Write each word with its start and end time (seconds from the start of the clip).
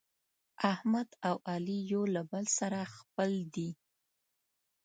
احمد 0.71 1.09
او 1.27 1.35
علي 1.51 1.79
یو 1.91 2.03
له 2.13 2.21
بل 2.31 2.45
سره 2.57 2.79
خپل 2.95 3.31
دي. 3.55 3.69